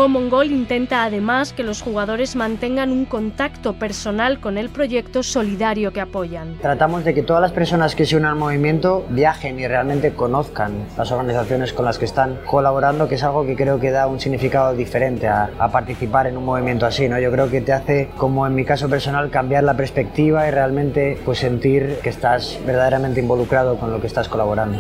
Common 0.08 0.30
Goal 0.30 0.54
intenta 0.54 1.04
además 1.04 1.52
que 1.52 1.64
los 1.64 1.82
jugadores 1.82 2.38
mantengan 2.38 2.94
un 2.94 3.04
contacto 3.04 3.74
personal 3.74 4.40
con 4.40 4.58
el 4.58 4.70
proyecto 4.70 5.22
solidario 5.22 5.92
que 5.92 6.00
apoyan. 6.00 6.56
Tratamos 6.62 7.04
de 7.04 7.14
que 7.14 7.24
todas 7.24 7.42
las 7.42 7.52
personas 7.52 7.94
que 7.94 8.06
se 8.06 8.16
unan 8.16 8.32
al 8.32 8.38
movimiento 8.38 9.06
viajen 9.10 9.60
y 9.60 9.68
realmente 9.68 10.14
conozcan 10.14 10.86
las 10.98 11.12
organizaciones 11.12 11.74
con 11.74 11.84
las 11.84 11.98
que 11.98 12.06
están 12.06 12.40
colaborando, 12.46 13.10
que 13.10 13.16
es 13.16 13.24
algo 13.26 13.46
que 13.46 13.58
creo 13.58 13.82
que 13.82 13.92
da 13.92 14.08
un 14.08 14.22
significado 14.22 14.74
diferente 14.74 15.28
a, 15.28 15.50
a 15.60 15.72
participar 15.74 16.28
en 16.28 16.38
un 16.38 16.46
movimiento 16.46 16.86
así. 16.86 17.10
¿no? 17.10 17.20
Yo 17.20 17.30
creo 17.30 17.52
que 17.52 17.60
te 17.60 17.74
hace, 17.74 18.10
como 18.16 18.48
en 18.48 18.56
mi 18.56 18.64
caso 18.64 18.88
personal, 18.88 19.30
cambiar 19.30 19.66
la 19.66 19.76
perspectiva 19.76 20.48
y 20.48 20.52
realmente 20.52 21.20
pues, 21.26 21.40
sentir 21.40 21.98
que 22.02 22.08
estás 22.08 22.58
verdaderamente 22.66 23.20
involucrado 23.20 23.78
con 23.78 23.92
lo 23.92 24.00
que 24.00 24.08
estás 24.08 24.30
colaborando. 24.30 24.80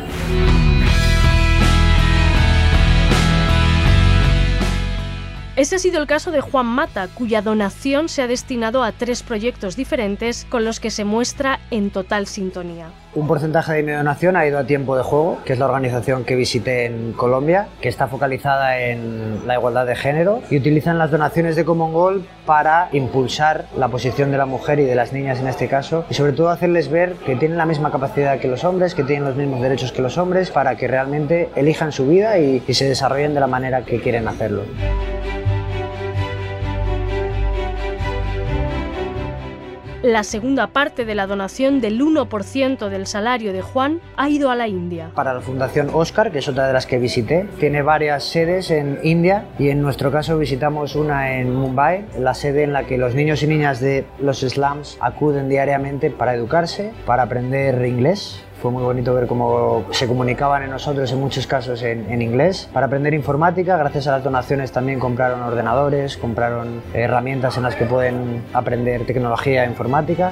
Ese 5.57 5.77
ha 5.77 5.79
sido 5.79 5.99
el 5.99 6.05
caso 6.05 6.29
de 6.29 6.39
Juan 6.39 6.67
Mata, 6.67 7.07
cuya 7.07 7.41
donación 7.41 8.09
se 8.09 8.21
ha 8.21 8.27
destinado 8.27 8.83
a 8.83 8.91
tres 8.91 9.23
proyectos 9.23 9.75
diferentes 9.75 10.45
con 10.45 10.63
los 10.63 10.79
que 10.79 10.91
se 10.91 11.03
muestra 11.03 11.59
en 11.71 11.89
total 11.89 12.27
sintonía. 12.27 12.91
Un 13.15 13.27
porcentaje 13.27 13.73
de 13.73 13.81
mi 13.81 13.91
donación 13.91 14.37
ha 14.37 14.45
ido 14.45 14.59
a 14.59 14.65
Tiempo 14.65 14.95
de 14.95 15.01
Juego, 15.01 15.39
que 15.45 15.53
es 15.53 15.59
la 15.59 15.65
organización 15.65 16.25
que 16.25 16.35
visité 16.35 16.85
en 16.85 17.11
Colombia, 17.13 17.69
que 17.81 17.89
está 17.89 18.07
focalizada 18.07 18.79
en 18.79 19.47
la 19.47 19.55
igualdad 19.55 19.87
de 19.87 19.95
género 19.95 20.43
y 20.51 20.57
utilizan 20.57 20.99
las 20.99 21.09
donaciones 21.09 21.55
de 21.55 21.65
Common 21.65 21.91
Goal 21.91 22.23
para 22.45 22.89
impulsar 22.91 23.65
la 23.75 23.87
posición 23.87 24.29
de 24.29 24.37
la 24.37 24.45
mujer 24.45 24.79
y 24.79 24.83
de 24.83 24.93
las 24.93 25.11
niñas 25.11 25.39
en 25.39 25.47
este 25.47 25.67
caso 25.67 26.05
y 26.07 26.13
sobre 26.13 26.33
todo 26.33 26.49
hacerles 26.49 26.91
ver 26.91 27.13
que 27.25 27.35
tienen 27.35 27.57
la 27.57 27.65
misma 27.65 27.89
capacidad 27.91 28.37
que 28.37 28.47
los 28.47 28.63
hombres, 28.63 28.93
que 28.93 29.03
tienen 29.03 29.25
los 29.25 29.35
mismos 29.35 29.59
derechos 29.63 29.91
que 29.91 30.03
los 30.03 30.19
hombres 30.19 30.51
para 30.51 30.77
que 30.77 30.87
realmente 30.87 31.49
elijan 31.55 31.91
su 31.91 32.05
vida 32.05 32.37
y, 32.37 32.61
y 32.67 32.73
se 32.75 32.87
desarrollen 32.87 33.33
de 33.33 33.39
la 33.39 33.47
manera 33.47 33.81
que 33.81 33.99
quieren 33.99 34.27
hacerlo. 34.27 34.61
La 40.07 40.23
segunda 40.23 40.67
parte 40.67 41.03
de 41.03 41.15
la 41.15 41.27
donación 41.27 41.81
del 41.81 41.99
1% 41.99 42.87
del 42.87 43.07
salario 43.07 43.51
de 43.51 43.61
Juan 43.61 43.99
ha 44.15 44.29
ido 44.29 44.49
a 44.49 44.55
la 44.55 44.69
India. 44.69 45.11
Para 45.13 45.33
la 45.33 45.41
Fundación 45.41 45.89
Oscar, 45.91 46.31
que 46.31 46.39
es 46.39 46.47
otra 46.47 46.65
de 46.65 46.71
las 46.71 46.85
que 46.85 46.97
visité, 46.97 47.45
tiene 47.59 47.81
varias 47.81 48.23
sedes 48.23 48.71
en 48.71 48.99
India 49.03 49.47
y 49.59 49.67
en 49.67 49.81
nuestro 49.81 50.09
caso 50.09 50.37
visitamos 50.37 50.95
una 50.95 51.33
en 51.37 51.53
Mumbai, 51.53 52.05
la 52.17 52.33
sede 52.35 52.63
en 52.63 52.71
la 52.71 52.85
que 52.85 52.97
los 52.97 53.15
niños 53.15 53.43
y 53.43 53.47
niñas 53.47 53.81
de 53.81 54.05
los 54.17 54.39
slums 54.39 54.97
acuden 55.01 55.49
diariamente 55.49 56.09
para 56.09 56.35
educarse, 56.35 56.93
para 57.05 57.23
aprender 57.23 57.85
inglés 57.85 58.47
fue 58.61 58.71
muy 58.71 58.83
bonito 58.83 59.13
ver 59.13 59.27
cómo 59.27 59.85
se 59.91 60.07
comunicaban 60.07 60.63
en 60.63 60.71
nosotros 60.71 61.11
en 61.11 61.19
muchos 61.19 61.45
casos 61.47 61.81
en, 61.83 62.09
en, 62.11 62.21
inglés. 62.21 62.69
Para 62.73 62.87
aprender 62.87 63.13
informática, 63.13 63.77
gracias 63.77 64.07
a 64.07 64.13
las 64.13 64.23
donaciones 64.23 64.71
también 64.71 64.99
compraron 64.99 65.41
ordenadores, 65.41 66.17
compraron 66.17 66.81
herramientas 66.93 67.57
en 67.57 67.63
las 67.63 67.75
que 67.75 67.85
pueden 67.85 68.43
aprender 68.53 69.05
tecnología 69.05 69.65
informática. 69.65 70.31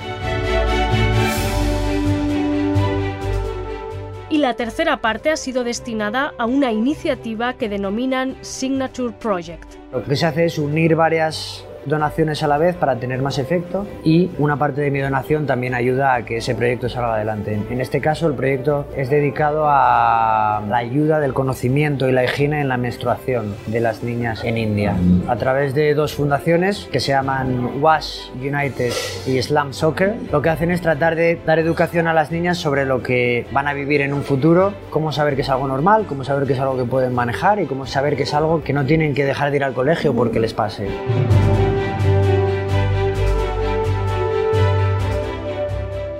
Y 4.29 4.39
la 4.39 4.55
tercera 4.55 4.97
parte 4.97 5.31
ha 5.31 5.37
sido 5.37 5.63
destinada 5.63 6.33
a 6.37 6.45
una 6.45 6.71
iniciativa 6.71 7.53
que 7.53 7.69
denominan 7.69 8.35
Signature 8.41 9.13
Project. 9.13 9.75
Lo 9.93 10.03
que 10.03 10.15
se 10.15 10.25
hace 10.25 10.45
es 10.45 10.57
unir 10.57 10.95
varias 10.95 11.65
donaciones 11.85 12.43
a 12.43 12.47
la 12.47 12.57
vez 12.57 12.75
para 12.75 12.95
tener 12.97 13.21
más 13.21 13.37
efecto 13.37 13.85
y 14.03 14.31
una 14.37 14.57
parte 14.57 14.81
de 14.81 14.91
mi 14.91 14.99
donación 14.99 15.45
también 15.45 15.73
ayuda 15.73 16.15
a 16.15 16.25
que 16.25 16.37
ese 16.37 16.55
proyecto 16.55 16.89
salga 16.89 17.15
adelante. 17.15 17.59
En 17.69 17.81
este 17.81 18.01
caso 18.01 18.27
el 18.27 18.33
proyecto 18.33 18.85
es 18.95 19.09
dedicado 19.09 19.65
a 19.67 20.61
la 20.67 20.77
ayuda 20.77 21.19
del 21.19 21.33
conocimiento 21.33 22.09
y 22.09 22.11
la 22.11 22.23
higiene 22.23 22.61
en 22.61 22.67
la 22.67 22.77
menstruación 22.77 23.55
de 23.67 23.79
las 23.79 24.03
niñas 24.03 24.43
en 24.43 24.57
India 24.57 24.95
a 25.27 25.35
través 25.35 25.73
de 25.73 25.93
dos 25.93 26.13
fundaciones 26.13 26.87
que 26.91 26.99
se 26.99 27.11
llaman 27.11 27.81
WASH 27.81 28.31
United 28.39 28.91
y 29.27 29.41
Slam 29.41 29.73
Soccer. 29.73 30.15
Lo 30.31 30.41
que 30.41 30.49
hacen 30.49 30.71
es 30.71 30.81
tratar 30.81 31.15
de 31.15 31.39
dar 31.45 31.59
educación 31.59 32.07
a 32.07 32.13
las 32.13 32.31
niñas 32.31 32.57
sobre 32.57 32.85
lo 32.85 33.01
que 33.01 33.45
van 33.51 33.67
a 33.67 33.73
vivir 33.73 34.01
en 34.01 34.13
un 34.13 34.23
futuro, 34.23 34.73
cómo 34.89 35.11
saber 35.11 35.35
que 35.35 35.41
es 35.41 35.49
algo 35.49 35.67
normal, 35.67 36.05
cómo 36.07 36.23
saber 36.23 36.47
que 36.47 36.53
es 36.53 36.59
algo 36.59 36.77
que 36.77 36.85
pueden 36.85 37.13
manejar 37.13 37.59
y 37.59 37.65
cómo 37.65 37.85
saber 37.85 38.15
que 38.15 38.23
es 38.23 38.33
algo 38.33 38.63
que 38.63 38.73
no 38.73 38.85
tienen 38.85 39.13
que 39.13 39.25
dejar 39.25 39.51
de 39.51 39.57
ir 39.57 39.63
al 39.63 39.73
colegio 39.73 40.13
porque 40.13 40.39
les 40.39 40.53
pase. 40.53 40.87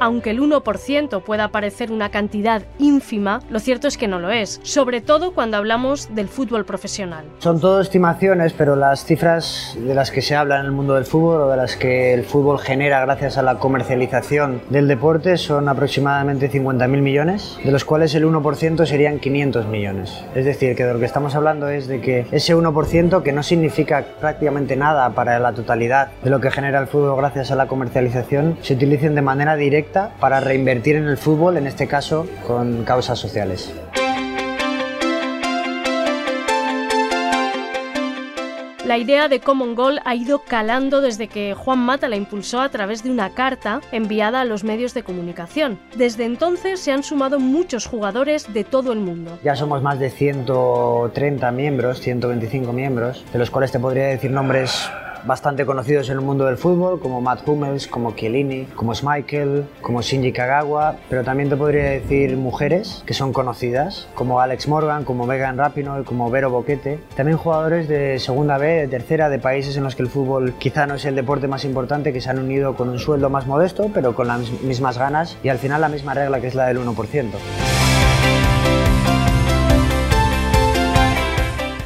Aunque 0.05 0.29
el 0.29 0.39
1% 0.39 1.23
pueda 1.23 1.47
parecer 1.47 1.91
una 1.91 2.09
cantidad 2.11 2.61
ínfima, 2.77 3.39
lo 3.49 3.57
cierto 3.57 3.87
es 3.87 3.97
que 3.97 4.07
no 4.07 4.19
lo 4.19 4.29
es, 4.29 4.59
sobre 4.61 5.01
todo 5.01 5.33
cuando 5.33 5.57
hablamos 5.57 6.13
del 6.13 6.27
fútbol 6.27 6.63
profesional. 6.63 7.25
Son 7.39 7.59
todo 7.59 7.81
estimaciones, 7.81 8.53
pero 8.53 8.75
las 8.75 9.03
cifras 9.03 9.75
de 9.75 9.95
las 9.95 10.11
que 10.11 10.21
se 10.21 10.35
habla 10.35 10.59
en 10.59 10.67
el 10.67 10.73
mundo 10.73 10.93
del 10.93 11.05
fútbol 11.05 11.41
o 11.41 11.49
de 11.49 11.57
las 11.57 11.75
que 11.75 12.13
el 12.13 12.23
fútbol 12.23 12.59
genera 12.59 12.99
gracias 12.99 13.39
a 13.39 13.41
la 13.41 13.57
comercialización 13.57 14.61
del 14.69 14.87
deporte 14.87 15.37
son 15.37 15.69
aproximadamente 15.69 16.51
50.000 16.51 16.87
millones, 17.01 17.57
de 17.63 17.71
los 17.71 17.83
cuales 17.83 18.13
el 18.13 18.27
1% 18.27 18.85
serían 18.85 19.17
500 19.17 19.65
millones. 19.65 20.23
Es 20.35 20.45
decir, 20.45 20.75
que 20.75 20.85
de 20.85 20.93
lo 20.93 20.99
que 20.99 21.05
estamos 21.05 21.33
hablando 21.33 21.67
es 21.67 21.87
de 21.87 21.99
que 22.01 22.27
ese 22.31 22.55
1%, 22.55 23.23
que 23.23 23.31
no 23.31 23.41
significa 23.41 24.05
prácticamente 24.21 24.75
nada 24.75 25.09
para 25.15 25.39
la 25.39 25.53
totalidad 25.53 26.11
de 26.23 26.29
lo 26.29 26.39
que 26.39 26.51
genera 26.51 26.79
el 26.79 26.85
fútbol 26.85 27.17
gracias 27.17 27.49
a 27.49 27.55
la 27.55 27.65
comercialización, 27.65 28.59
se 28.61 28.75
utilicen 28.75 29.15
de 29.15 29.23
manera 29.23 29.55
directa 29.55 29.94
para 30.19 30.39
reinvertir 30.39 30.95
en 30.95 31.05
el 31.07 31.17
fútbol, 31.17 31.57
en 31.57 31.67
este 31.67 31.87
caso 31.87 32.27
con 32.45 32.83
causas 32.83 33.17
sociales. 33.17 33.71
La 38.85 38.99
idea 38.99 39.27
de 39.29 39.39
Common 39.39 39.73
Goal 39.73 39.99
ha 40.05 40.13
ido 40.13 40.43
calando 40.43 41.01
desde 41.01 41.27
que 41.27 41.55
Juan 41.55 41.79
Mata 41.79 42.07
la 42.07 42.17
impulsó 42.17 42.61
a 42.61 42.69
través 42.69 43.03
de 43.03 43.09
una 43.09 43.31
carta 43.31 43.81
enviada 43.91 44.41
a 44.41 44.45
los 44.45 44.63
medios 44.63 44.93
de 44.93 45.01
comunicación. 45.01 45.79
Desde 45.95 46.23
entonces 46.25 46.81
se 46.81 46.91
han 46.91 47.01
sumado 47.01 47.39
muchos 47.39 47.87
jugadores 47.87 48.53
de 48.53 48.63
todo 48.63 48.93
el 48.93 48.99
mundo. 48.99 49.39
Ya 49.43 49.55
somos 49.55 49.81
más 49.81 49.97
de 49.97 50.11
130 50.11 51.51
miembros, 51.51 51.99
125 51.99 52.71
miembros, 52.73 53.25
de 53.33 53.39
los 53.39 53.49
cuales 53.49 53.71
te 53.71 53.79
podría 53.79 54.05
decir 54.05 54.29
nombres 54.29 54.87
bastante 55.25 55.65
conocidos 55.65 56.09
en 56.09 56.15
el 56.15 56.21
mundo 56.21 56.45
del 56.45 56.57
fútbol, 56.57 56.99
como 56.99 57.21
Matt 57.21 57.47
Hummels, 57.47 57.87
como 57.87 58.15
Chiellini, 58.15 58.65
como 58.75 58.93
Schmeichel, 58.93 59.65
como 59.81 60.01
Shinji 60.01 60.31
Kagawa, 60.31 60.97
pero 61.09 61.23
también 61.23 61.49
te 61.49 61.55
podría 61.55 61.83
decir 61.83 62.37
mujeres 62.37 63.03
que 63.05 63.13
son 63.13 63.33
conocidas, 63.33 64.07
como 64.15 64.39
Alex 64.39 64.67
Morgan, 64.67 65.03
como 65.03 65.25
Megan 65.25 65.57
Rapinoe, 65.57 66.03
como 66.03 66.29
Vero 66.29 66.49
Boquete. 66.49 66.99
También 67.15 67.37
jugadores 67.37 67.87
de 67.87 68.19
segunda 68.19 68.57
B, 68.57 68.67
de 68.67 68.87
tercera, 68.87 69.29
de 69.29 69.39
países 69.39 69.77
en 69.77 69.83
los 69.83 69.95
que 69.95 70.03
el 70.03 70.09
fútbol 70.09 70.53
quizá 70.59 70.85
no 70.85 70.95
es 70.95 71.05
el 71.05 71.15
deporte 71.15 71.47
más 71.47 71.65
importante, 71.65 72.13
que 72.13 72.21
se 72.21 72.29
han 72.29 72.39
unido 72.39 72.75
con 72.75 72.89
un 72.89 72.99
sueldo 72.99 73.29
más 73.29 73.47
modesto, 73.47 73.89
pero 73.93 74.15
con 74.15 74.27
las 74.27 74.49
mismas 74.61 74.97
ganas 74.97 75.37
y 75.43 75.49
al 75.49 75.57
final 75.57 75.81
la 75.81 75.89
misma 75.89 76.13
regla 76.13 76.39
que 76.39 76.47
es 76.47 76.55
la 76.55 76.67
del 76.67 76.77
1%. 76.79 77.94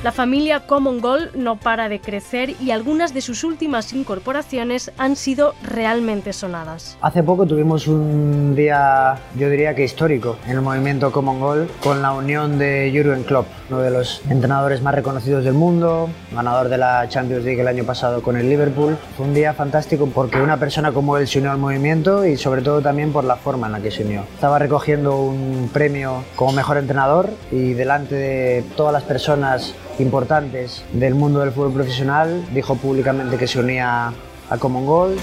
La 0.10 0.14
familia 0.14 0.62
Common 0.62 1.02
Goal 1.02 1.30
no 1.36 1.58
para 1.58 1.88
de 1.88 2.02
crecer 2.02 2.56
y 2.60 2.72
algunas 2.72 3.14
de 3.14 3.22
sus 3.22 3.44
últimas 3.44 3.94
incorporaciones 3.94 4.92
han 4.98 5.16
sido 5.16 5.54
realmente 5.62 6.34
sonadas. 6.34 6.98
Hace 7.00 7.22
poco 7.22 7.46
tuvimos 7.46 7.88
un 7.88 8.56
día, 8.56 9.20
yo 9.36 9.52
diría 9.52 9.76
que 9.76 9.84
histórico, 9.84 10.38
en 10.48 10.54
el 10.54 10.62
movimiento 10.62 11.12
Common 11.12 11.40
Goal 11.40 11.70
con 11.84 12.02
la 12.02 12.12
unión 12.14 12.58
de 12.58 12.92
Jurgen 12.92 13.24
Klopp, 13.24 13.46
uno 13.70 13.82
de 13.82 13.92
los 13.92 14.24
entrenadores 14.32 14.82
más 14.82 14.96
reconocidos 14.96 15.44
del 15.44 15.54
mundo, 15.54 16.10
ganador 16.34 16.70
de 16.70 16.80
la 16.80 17.08
Champions 17.08 17.46
League 17.46 17.62
el 17.62 17.68
año 17.68 17.84
pasado 17.84 18.24
con 18.24 18.36
el 18.36 18.50
Liverpool. 18.50 18.98
Fue 19.16 19.28
un 19.28 19.36
día 19.36 19.54
fantástico 19.54 20.10
porque 20.12 20.42
una 20.42 20.58
persona 20.58 20.92
como 20.92 21.18
él 21.18 21.28
se 21.28 21.38
unió 21.38 21.52
al 21.52 21.60
movimiento 21.60 22.26
y 22.26 22.36
sobre 22.36 22.64
todo 22.64 22.82
también 22.82 23.14
por 23.14 23.26
la 23.26 23.36
forma 23.36 23.68
en 23.68 23.74
la 23.74 23.80
que 23.80 23.92
se 23.92 24.04
unió. 24.04 24.24
Estaba 24.34 24.58
recogiendo 24.58 25.22
un 25.22 25.70
premio 25.72 26.24
como 26.36 26.52
mejor 26.54 26.78
entrenador 26.78 27.30
y 27.52 27.74
delante 27.74 28.16
de 28.16 28.64
todas 28.76 28.92
las 28.92 29.04
personas 29.04 29.76
importantes 30.00 30.84
del 30.94 31.16
mundo 31.16 31.40
del 31.40 31.52
fútbol 31.52 31.74
profesional, 31.74 32.46
dijo 32.54 32.76
públicamente 32.76 33.38
que 33.38 33.48
se 33.48 33.60
unía 33.60 34.14
a 34.50 34.58
Common 34.58 34.86
Goal. 34.86 35.16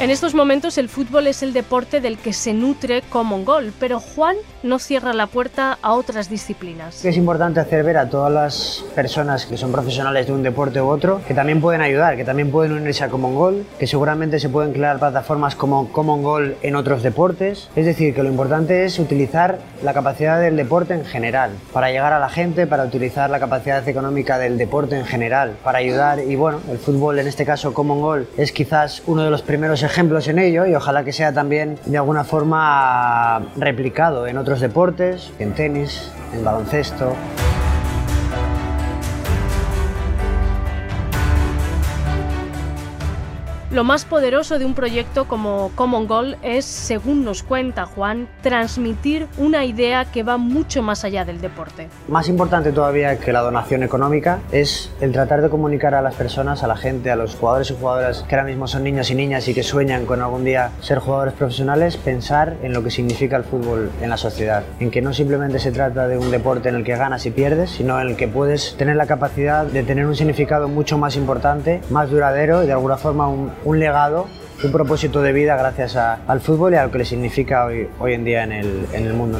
En 0.00 0.10
estos 0.10 0.32
momentos 0.32 0.78
el 0.78 0.88
fútbol 0.88 1.26
es 1.26 1.42
el 1.42 1.52
deporte 1.52 2.00
del 2.00 2.18
que 2.18 2.32
se 2.32 2.54
nutre 2.54 3.02
Common 3.02 3.44
Goal, 3.44 3.72
pero 3.80 3.98
Juan 3.98 4.36
no 4.62 4.78
cierra 4.78 5.12
la 5.12 5.26
puerta 5.26 5.76
a 5.82 5.92
otras 5.94 6.30
disciplinas. 6.30 7.04
Es 7.04 7.16
importante 7.16 7.58
hacer 7.58 7.82
ver 7.82 7.96
a 7.96 8.08
todas 8.08 8.32
las 8.32 8.84
personas 8.94 9.44
que 9.44 9.56
son 9.56 9.72
profesionales 9.72 10.28
de 10.28 10.32
un 10.32 10.44
deporte 10.44 10.80
u 10.80 10.86
otro 10.86 11.20
que 11.26 11.34
también 11.34 11.60
pueden 11.60 11.80
ayudar, 11.80 12.16
que 12.16 12.24
también 12.24 12.52
pueden 12.52 12.74
unirse 12.74 13.02
a 13.02 13.08
Common 13.08 13.34
Goal, 13.34 13.66
que 13.76 13.88
seguramente 13.88 14.38
se 14.38 14.48
pueden 14.48 14.72
crear 14.72 15.00
plataformas 15.00 15.56
como 15.56 15.90
Common 15.90 16.22
Goal 16.22 16.56
en 16.62 16.76
otros 16.76 17.02
deportes. 17.02 17.68
Es 17.74 17.84
decir, 17.84 18.14
que 18.14 18.22
lo 18.22 18.28
importante 18.28 18.84
es 18.84 19.00
utilizar 19.00 19.58
la 19.82 19.94
capacidad 19.94 20.40
del 20.40 20.54
deporte 20.54 20.94
en 20.94 21.06
general, 21.06 21.50
para 21.72 21.90
llegar 21.90 22.12
a 22.12 22.20
la 22.20 22.28
gente, 22.28 22.68
para 22.68 22.84
utilizar 22.84 23.30
la 23.30 23.40
capacidad 23.40 23.86
económica 23.88 24.38
del 24.38 24.58
deporte 24.58 24.96
en 24.96 25.06
general, 25.06 25.56
para 25.64 25.78
ayudar. 25.78 26.20
Y 26.20 26.36
bueno, 26.36 26.60
el 26.70 26.78
fútbol, 26.78 27.18
en 27.18 27.26
este 27.26 27.44
caso 27.44 27.74
Common 27.74 28.00
Goal, 28.00 28.28
es 28.36 28.52
quizás 28.52 29.02
uno 29.06 29.24
de 29.24 29.30
los 29.30 29.42
primeros 29.42 29.87
ejemplos 29.88 30.28
en 30.28 30.38
ello 30.38 30.66
y 30.66 30.74
ojalá 30.74 31.02
que 31.02 31.12
sea 31.12 31.32
también 31.32 31.78
de 31.86 31.96
alguna 31.96 32.24
forma 32.24 33.40
replicado 33.56 34.26
en 34.26 34.38
otros 34.38 34.60
deportes, 34.60 35.32
en 35.38 35.54
tenis, 35.54 36.12
en 36.34 36.44
baloncesto. 36.44 37.16
Lo 43.78 43.84
más 43.84 44.04
poderoso 44.04 44.58
de 44.58 44.64
un 44.64 44.74
proyecto 44.74 45.28
como 45.28 45.70
Common 45.76 46.08
Goal 46.08 46.36
es, 46.42 46.64
según 46.64 47.24
nos 47.24 47.44
cuenta 47.44 47.86
Juan, 47.86 48.26
transmitir 48.42 49.28
una 49.36 49.64
idea 49.64 50.04
que 50.04 50.24
va 50.24 50.36
mucho 50.36 50.82
más 50.82 51.04
allá 51.04 51.24
del 51.24 51.40
deporte. 51.40 51.86
Más 52.08 52.28
importante 52.28 52.72
todavía 52.72 53.20
que 53.20 53.32
la 53.32 53.40
donación 53.40 53.84
económica 53.84 54.40
es 54.50 54.90
el 55.00 55.12
tratar 55.12 55.42
de 55.42 55.48
comunicar 55.48 55.94
a 55.94 56.02
las 56.02 56.16
personas, 56.16 56.64
a 56.64 56.66
la 56.66 56.76
gente, 56.76 57.12
a 57.12 57.14
los 57.14 57.36
jugadores 57.36 57.70
y 57.70 57.76
jugadoras 57.78 58.24
que 58.28 58.34
ahora 58.34 58.48
mismo 58.48 58.66
son 58.66 58.82
niños 58.82 59.12
y 59.12 59.14
niñas 59.14 59.46
y 59.46 59.54
que 59.54 59.62
sueñan 59.62 60.06
con 60.06 60.22
algún 60.22 60.44
día 60.44 60.72
ser 60.80 60.98
jugadores 60.98 61.34
profesionales, 61.34 61.96
pensar 61.98 62.56
en 62.64 62.72
lo 62.72 62.82
que 62.82 62.90
significa 62.90 63.36
el 63.36 63.44
fútbol 63.44 63.92
en 64.02 64.10
la 64.10 64.16
sociedad, 64.16 64.64
en 64.80 64.90
que 64.90 65.02
no 65.02 65.14
simplemente 65.14 65.60
se 65.60 65.70
trata 65.70 66.08
de 66.08 66.18
un 66.18 66.32
deporte 66.32 66.68
en 66.68 66.74
el 66.74 66.82
que 66.82 66.96
ganas 66.96 67.26
y 67.26 67.30
pierdes, 67.30 67.70
sino 67.70 68.00
en 68.00 68.08
el 68.08 68.16
que 68.16 68.26
puedes 68.26 68.74
tener 68.76 68.96
la 68.96 69.06
capacidad 69.06 69.66
de 69.66 69.84
tener 69.84 70.04
un 70.04 70.16
significado 70.16 70.66
mucho 70.66 70.98
más 70.98 71.14
importante, 71.14 71.80
más 71.90 72.10
duradero 72.10 72.64
y 72.64 72.66
de 72.66 72.72
alguna 72.72 72.96
forma 72.96 73.28
un, 73.28 73.52
un 73.68 73.78
legado, 73.78 74.26
un 74.64 74.72
propósito 74.72 75.20
de 75.20 75.32
vida 75.32 75.54
gracias 75.56 75.94
al 75.94 76.40
fútbol 76.40 76.72
y 76.72 76.76
a 76.76 76.84
lo 76.84 76.90
que 76.90 76.98
le 76.98 77.04
significa 77.04 77.66
hoy, 77.66 77.86
hoy 77.98 78.14
en 78.14 78.24
día 78.24 78.42
en 78.42 78.52
el, 78.52 78.86
en 78.94 79.06
el 79.06 79.12
mundo. 79.12 79.38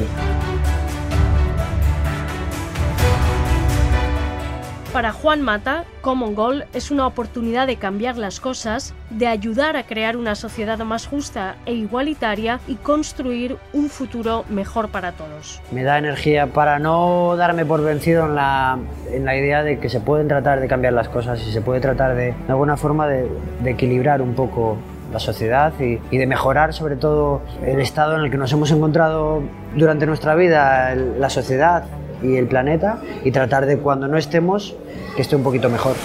Para 4.99 5.13
Juan 5.13 5.41
Mata, 5.41 5.85
Common 6.01 6.35
Goal 6.35 6.65
es 6.73 6.91
una 6.91 7.07
oportunidad 7.07 7.67
de 7.67 7.77
cambiar 7.77 8.17
las 8.17 8.41
cosas, 8.41 8.93
de 9.09 9.27
ayudar 9.27 9.77
a 9.77 9.83
crear 9.83 10.17
una 10.17 10.35
sociedad 10.35 10.77
más 10.79 11.07
justa 11.07 11.55
e 11.65 11.73
igualitaria 11.73 12.59
y 12.67 12.75
construir 12.75 13.55
un 13.71 13.89
futuro 13.89 14.43
mejor 14.49 14.89
para 14.89 15.13
todos. 15.13 15.61
Me 15.71 15.83
da 15.83 15.99
energía 15.99 16.47
para 16.47 16.79
no 16.79 17.37
darme 17.37 17.65
por 17.65 17.81
vencido 17.81 18.25
en 18.25 18.35
la, 18.35 18.77
en 19.09 19.23
la 19.23 19.37
idea 19.37 19.63
de 19.63 19.79
que 19.79 19.87
se 19.87 20.01
pueden 20.01 20.27
tratar 20.27 20.59
de 20.59 20.67
cambiar 20.67 20.91
las 20.91 21.07
cosas 21.07 21.41
y 21.47 21.53
se 21.53 21.61
puede 21.61 21.79
tratar 21.79 22.13
de, 22.15 22.33
de 22.33 22.49
alguna 22.49 22.75
forma 22.75 23.07
de, 23.07 23.25
de 23.63 23.71
equilibrar 23.71 24.21
un 24.21 24.33
poco 24.33 24.75
la 25.13 25.19
sociedad 25.19 25.71
y, 25.79 25.97
y, 26.11 26.17
de 26.17 26.27
mejorar 26.27 26.73
sobre 26.73 26.97
todo 26.97 27.41
el 27.65 27.79
estado 27.79 28.17
en 28.17 28.25
el 28.25 28.31
que 28.31 28.37
nos 28.37 28.51
hemos 28.51 28.69
encontrado 28.69 29.43
durante 29.77 30.05
nuestra 30.05 30.35
vida, 30.35 30.93
la 30.93 31.29
sociedad 31.29 31.85
y 32.21 32.35
el 32.35 32.47
planeta 32.47 33.01
y 33.23 33.31
tratar 33.31 33.65
de 33.65 33.77
cuando 33.77 34.07
no 34.07 34.17
estemos 34.17 34.75
que 35.15 35.21
esté 35.21 35.35
un 35.35 35.43
poquito 35.43 35.69
mejor. 35.69 35.95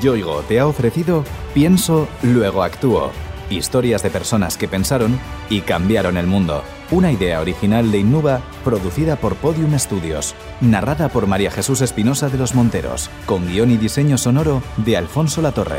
Yoigo 0.00 0.42
te 0.42 0.60
ha 0.60 0.66
ofrecido 0.66 1.24
Pienso, 1.56 2.06
luego 2.22 2.62
actúo. 2.62 3.12
Historias 3.48 4.02
de 4.02 4.10
personas 4.10 4.58
que 4.58 4.68
pensaron 4.68 5.18
y 5.48 5.62
cambiaron 5.62 6.18
el 6.18 6.26
mundo. 6.26 6.62
Una 6.92 7.10
idea 7.10 7.40
original 7.40 7.90
de 7.90 7.98
Innuba, 7.98 8.42
producida 8.62 9.16
por 9.16 9.34
Podium 9.34 9.76
Studios. 9.76 10.36
Narrada 10.60 11.08
por 11.08 11.26
María 11.26 11.50
Jesús 11.50 11.80
Espinosa 11.80 12.28
de 12.28 12.38
los 12.38 12.54
Monteros. 12.54 13.10
Con 13.26 13.48
guion 13.48 13.72
y 13.72 13.76
diseño 13.76 14.16
sonoro 14.16 14.62
de 14.76 14.96
Alfonso 14.96 15.42
Latorre. 15.42 15.78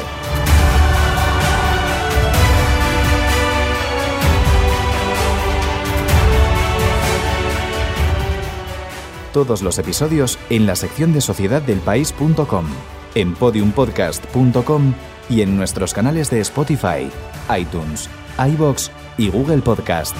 Todos 9.31 9.61
los 9.61 9.77
episodios 9.77 10.37
en 10.49 10.65
la 10.65 10.75
sección 10.75 11.13
de 11.13 11.21
sociedaddelpaís.com, 11.21 12.65
en 13.15 13.33
podiumpodcast.com 13.35 14.93
y 15.29 15.41
en 15.41 15.55
nuestros 15.55 15.93
canales 15.93 16.29
de 16.31 16.41
Spotify, 16.41 17.09
iTunes, 17.57 18.09
iBox 18.39 18.91
y 19.17 19.29
Google 19.29 19.59
Podcast. 19.59 20.15